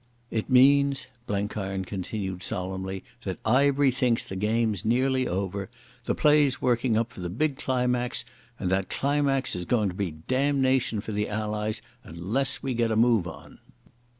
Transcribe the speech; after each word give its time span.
"It 0.31 0.49
means," 0.49 1.05
Blenkiron 1.27 1.85
continued 1.85 2.41
solemnly, 2.41 3.03
"that 3.23 3.37
Ivery 3.45 3.91
thinks 3.91 4.25
the 4.25 4.35
game's 4.35 4.83
nearly 4.83 5.27
over. 5.27 5.69
The 6.05 6.15
play's 6.15 6.59
working 6.59 6.97
up 6.97 7.11
for 7.13 7.19
the 7.19 7.29
big 7.29 7.55
climax.... 7.59 8.25
And 8.57 8.71
that 8.71 8.89
climax 8.89 9.55
is 9.55 9.65
going 9.65 9.89
to 9.89 9.93
be 9.95 10.15
damnation 10.27 11.01
for 11.01 11.11
the 11.11 11.29
Allies, 11.29 11.83
unless 12.03 12.63
we 12.63 12.73
get 12.73 12.89
a 12.89 12.95
move 12.95 13.27
on." 13.27 13.59